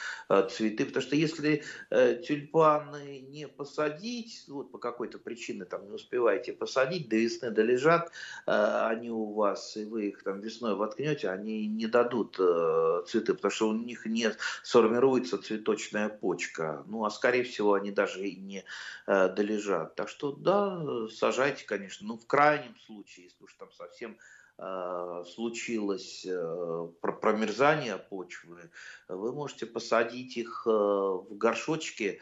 [0.51, 0.86] цветы.
[0.86, 7.16] Потому что если тюльпаны не посадить, вот по какой-то причине там не успеваете посадить, до
[7.16, 8.11] весны долежат,
[8.46, 13.51] они у вас и вы их там весной воткнете, они не дадут э, цветы, потому
[13.51, 14.32] что у них не
[14.62, 16.84] сформируется цветочная почка.
[16.86, 18.64] Ну, а скорее всего, они даже и не
[19.07, 19.97] э, долежат.
[19.97, 22.07] Так что, да, сажайте, конечно.
[22.07, 24.16] Ну, в крайнем случае, если уж там совсем
[24.59, 28.70] э, случилось э, промерзание почвы,
[29.09, 32.20] вы можете посадить их э, в горшочки,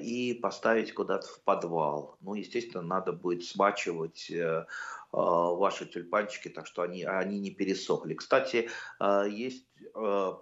[0.00, 2.16] и поставить куда-то в подвал.
[2.22, 4.32] Ну, естественно, надо будет смачивать
[5.12, 8.14] ваши тюльпанчики, так что они, они не пересохли.
[8.14, 10.32] Кстати, э, есть э,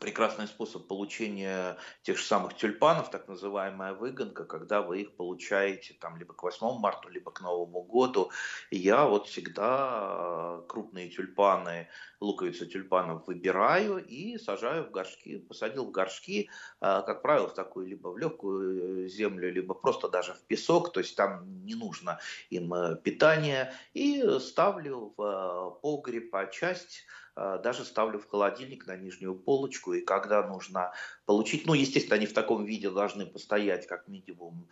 [0.00, 6.16] прекрасный способ получения тех же самых тюльпанов, так называемая выгонка, когда вы их получаете там
[6.16, 8.30] либо к 8 марта, либо к Новому году.
[8.70, 11.88] И я вот всегда э, крупные тюльпаны,
[12.20, 15.38] луковицы тюльпанов выбираю и сажаю в горшки.
[15.38, 16.48] Посадил в горшки,
[16.80, 20.92] э, как правило, в такую либо в легкую э, землю, либо просто даже в песок,
[20.92, 22.18] то есть там не нужно
[22.50, 22.72] им
[23.02, 23.72] питание.
[23.94, 27.04] И ставлю в погреб, а часть
[27.34, 30.92] даже ставлю в холодильник на нижнюю полочку, и когда нужно
[31.24, 34.68] получить, ну, естественно, они в таком виде должны постоять как минимум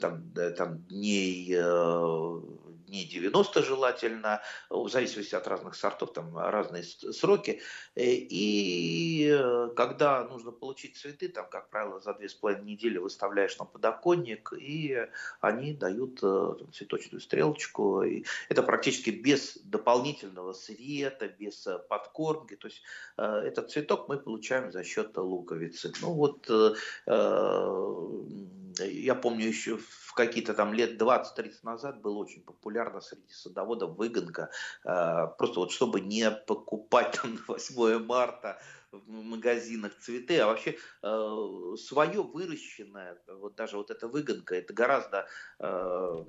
[0.00, 1.46] там, там дней,
[2.86, 7.60] дней 90 желательно, в зависимости от разных сортов, там разные сроки.
[7.96, 9.36] И
[9.74, 14.52] когда нужно получить цветы, там, как правило, за две с половиной недели выставляешь на подоконник,
[14.52, 15.08] и
[15.40, 16.20] они дают
[16.74, 18.02] цветочную стрелочку.
[18.02, 21.66] И это практически без дополнительного света, без
[21.98, 22.56] подкормки.
[22.56, 22.82] То есть
[23.16, 25.92] этот цветок мы получаем за счет луковицы.
[26.00, 26.50] Ну вот
[28.80, 34.50] я помню еще в какие-то там лет 20-30 назад было очень популярно среди садоводов выгонка,
[34.84, 38.60] э, просто вот чтобы не покупать там на 8 марта
[38.92, 45.26] в магазинах цветы, а вообще э, свое выращенное, вот даже вот эта выгонка, это гораздо
[45.58, 46.24] э,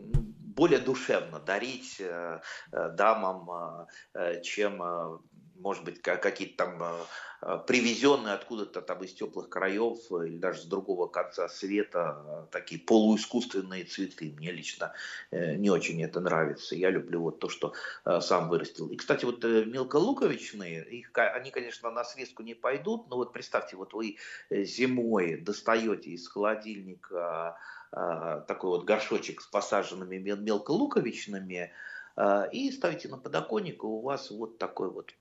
[0.56, 2.42] более душевно дарить э,
[2.72, 5.20] э дамам, э, чем э,
[5.60, 7.04] может быть, какие-то там э,
[7.42, 12.82] э, привезенные откуда-то там из теплых краев или даже с другого конца света э, такие
[12.82, 14.34] полуискусственные цветы.
[14.38, 14.94] Мне лично
[15.32, 16.76] не очень это нравится.
[16.76, 17.74] Я люблю вот то, что
[18.22, 18.88] сам вырастил.
[18.90, 23.94] И, кстати, вот мелколуковичные, их, они, конечно, на срезку не пойдут, но вот представьте, вот
[23.94, 24.18] вы
[24.50, 27.58] зимой достаете из холодильника
[27.92, 31.72] такой вот горшочек с посаженными мелколуковичными,
[32.52, 35.14] и ставите на подоконник, и у вас вот такой вот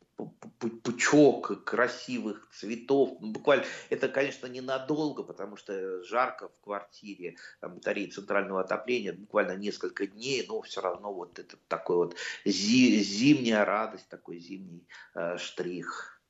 [0.82, 3.16] пучок красивых цветов.
[3.20, 10.06] Ну, буквально это, конечно, ненадолго, потому что жарко в квартире, батареи центрального отопления, буквально несколько
[10.06, 16.20] дней, но все равно вот это такой вот зи, зимняя радость, такой зимний э, штрих.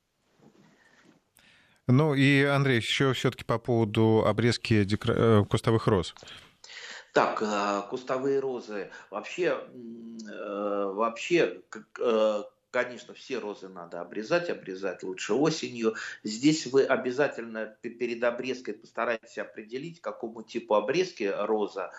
[1.86, 5.14] Ну и, Андрей, еще все-таки по поводу обрезки декра...
[5.14, 6.14] Э, кустовых роз.
[7.14, 8.90] Так, э, кустовые розы.
[9.10, 9.56] Вообще,
[10.28, 11.62] э, вообще
[12.74, 15.94] Конечно, все розы надо обрезать, обрезать лучше осенью.
[16.24, 21.92] Здесь вы обязательно перед обрезкой постарайтесь определить, какому типу обрезки роза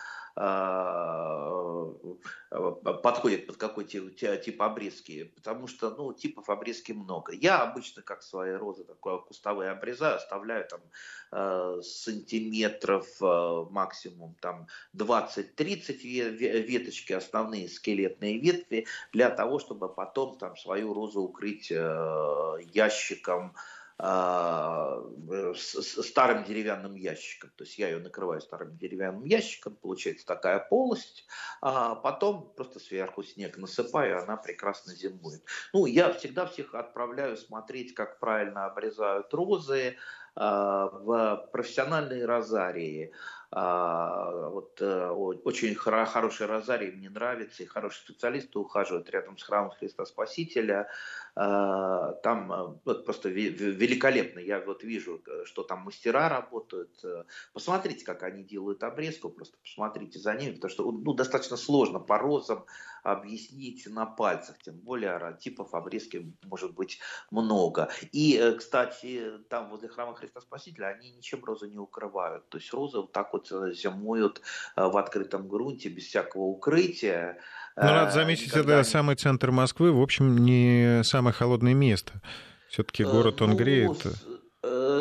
[3.04, 7.34] подходит под какой тип, обрезки, потому что ну, типов обрезки много.
[7.34, 10.82] Я обычно, как свои розы, такое кустовые обрезаю, оставляю там
[11.32, 20.58] э, сантиметров э, максимум там 20-30 веточки, основные скелетные ветви, для того, чтобы потом там
[20.58, 23.75] свою розу укрыть э, ящиком а,
[25.56, 27.52] старым деревянным ящиком.
[27.56, 31.26] То есть я ее накрываю старым деревянным ящиком, получается такая полость,
[31.62, 35.44] а потом просто сверху снег насыпаю, она прекрасно зимует.
[35.74, 39.98] Ну, я всегда всех отправляю смотреть, как правильно обрезают розы
[40.36, 43.14] а, в профессиональные розарии.
[43.58, 49.72] А, вот э, очень хороший розарий мне нравится, и хорошие специалисты ухаживают рядом с храмом
[49.72, 50.90] Христа Спасителя.
[51.36, 54.40] А, там э, вот просто великолепно.
[54.40, 57.02] Я вот вижу, э, что там мастера работают.
[57.54, 62.18] Посмотрите, как они делают обрезку, просто посмотрите за ними, потому что ну, достаточно сложно по
[62.18, 62.66] розам
[63.06, 67.00] объяснить на пальцах, тем более типов обрезки может быть
[67.32, 67.90] много.
[68.12, 72.50] И, кстати, там возле храма Христа Спасителя они ничем розы не укрывают.
[72.50, 74.42] То есть розы вот так вот вот зимуют
[74.76, 77.38] э, в открытом грунте без всякого укрытия.
[77.76, 82.14] Ну, надо э, заметить, это самый центр Москвы, в общем, не самое холодное место.
[82.70, 84.06] Все-таки э, город, он ну, греет.
[84.06, 84.10] Э,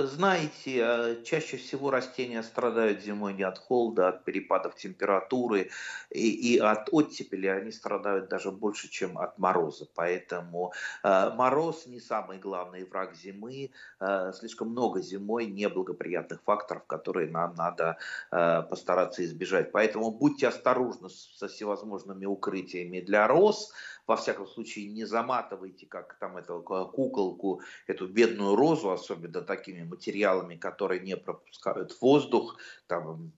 [0.07, 5.71] знаете, э, чаще всего растения страдают зимой не от холода, а от перепадов температуры
[6.11, 9.87] и, и от оттепели они страдают даже больше, чем от мороза.
[9.95, 13.71] Поэтому э, мороз не самый главный враг зимы.
[14.01, 17.97] Э, слишком много зимой неблагоприятных факторов, которые нам надо
[18.31, 19.73] э, постараться избежать.
[19.73, 23.73] Поэтому будьте осторожны со всевозможными укрытиями для роз
[24.07, 30.57] во всяком случае не заматывайте, как там эту куколку, эту бедную розу, особенно такими материалами,
[30.57, 33.33] которые не пропускают воздух, там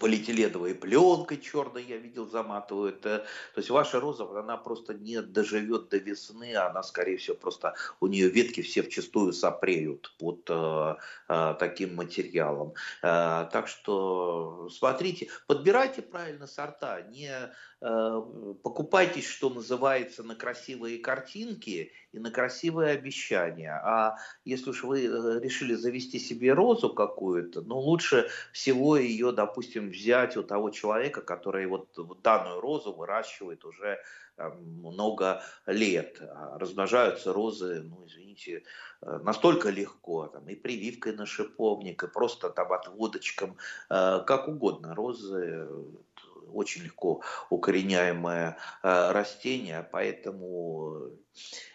[0.00, 3.04] полиэтиленовой пленкой черной я видел заматывают.
[3.06, 3.18] Э,
[3.54, 8.06] то есть ваша роза, она просто не доживет до весны, она, скорее всего, просто у
[8.06, 10.96] нее ветки все вчастую сопреют под э,
[11.28, 12.74] э, таким материалом.
[13.02, 17.30] Э, так что смотрите, подбирайте правильно сорта, не
[17.80, 23.72] покупайтесь, что называется, на красивые картинки и на красивые обещания.
[23.72, 29.90] А если уж вы э, решили завести себе розу какую-то, ну лучше всего ее, допустим,
[29.90, 33.98] взять у того человека, который вот, данную розу выращивает уже
[34.38, 36.20] много лет.
[36.20, 38.62] А размножаются розы, ну, извините,
[39.02, 43.56] э, настолько легко, там, и прививкой на шиповник, и просто там отводочком,
[43.90, 44.94] э, как угодно.
[44.94, 45.68] Розы
[46.52, 51.10] очень легко укореняемое э, растение, поэтому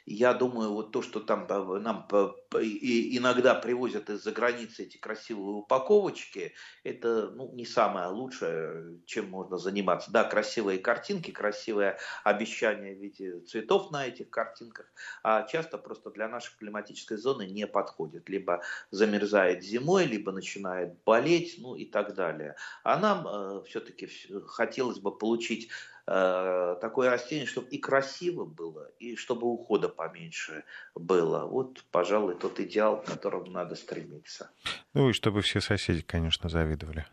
[0.05, 1.47] я думаю, вот то, что там
[1.81, 2.07] нам
[2.51, 6.53] иногда привозят из-за границы эти красивые упаковочки,
[6.83, 10.11] это ну, не самое лучшее, чем можно заниматься.
[10.11, 14.91] Да, красивые картинки, красивое обещание в виде цветов на этих картинках,
[15.23, 18.29] а часто просто для нашей климатической зоны не подходит.
[18.29, 18.61] Либо
[18.91, 22.55] замерзает зимой, либо начинает болеть, ну и так далее.
[22.83, 24.09] А нам э, все-таки
[24.47, 25.69] хотелось бы получить
[26.05, 31.45] Э, такое растение, чтобы и красиво было, и чтобы ухода поменьше было.
[31.45, 34.49] Вот, пожалуй, тот идеал, к которому надо стремиться.
[34.93, 37.05] Ну и чтобы все соседи, конечно, завидовали.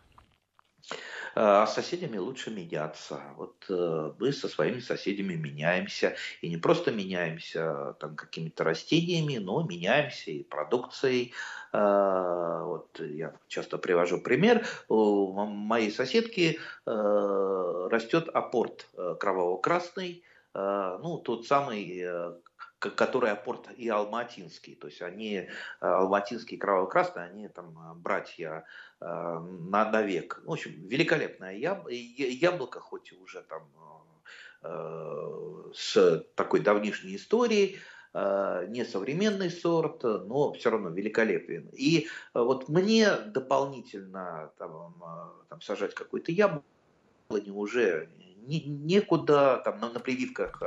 [1.33, 3.21] А с соседями лучше меняться.
[3.37, 6.15] Вот э, мы со своими соседями меняемся.
[6.41, 11.33] И не просто меняемся там какими-то растениями, но меняемся и продукцией.
[11.71, 14.67] Вот я часто привожу пример.
[14.89, 20.23] У моей соседки э, растет апорт э, кроваво-красный.
[20.53, 22.03] Ну, тот самый
[22.89, 24.75] который апорт и алматинский.
[24.75, 25.47] То есть они, э,
[25.79, 28.65] алматинский и кроваво-красный, они там э, братья
[28.99, 30.41] э, на, на век.
[30.43, 33.63] В общем, великолепное яб, яблоко, хоть и уже там
[35.73, 37.79] с такой давнишней историей,
[38.13, 41.67] не современный сорт, но все равно великолепен.
[41.73, 44.93] И вот мне дополнительно там,
[45.49, 48.09] там сажать какое-то яблони уже
[48.45, 50.61] не, некуда, там на, на прививках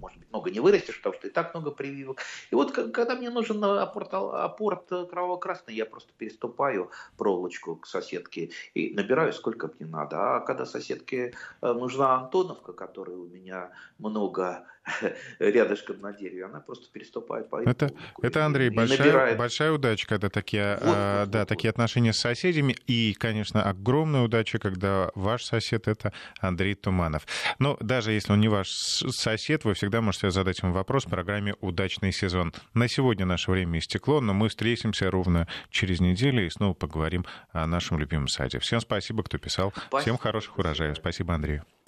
[0.00, 2.20] может быть, много не вырастешь, потому что и так много прививок.
[2.50, 8.94] И вот когда мне нужен апорт, апорт кроваво-красный, я просто переступаю проволочку к соседке и
[8.94, 10.36] набираю сколько мне надо.
[10.36, 14.66] А когда соседке э, нужна Антоновка, которой у меня много
[15.38, 17.62] рядышком на дереве, она просто переступает по.
[17.62, 17.90] Это,
[18.22, 19.38] это Андрей, большая, набирает...
[19.38, 21.74] большая удача, когда такие, вот, а, вот, да, вот, такие вот.
[21.74, 22.76] отношения с соседями.
[22.86, 27.26] И, конечно, огромная удача, когда ваш сосед— это Андрей Туманов.
[27.58, 31.54] Но даже если он не ваш сосед, вы всегда можете задать ему вопрос в программе
[31.60, 32.52] «Удачный сезон».
[32.74, 37.66] На сегодня наше время истекло, но мы встретимся ровно через неделю и снова поговорим о
[37.66, 38.60] нашем любимом саде.
[38.60, 39.72] Всем спасибо, кто писал.
[39.72, 40.00] Спасибо.
[40.00, 40.96] Всем хороших урожаев.
[40.96, 41.60] Спасибо, Андрей.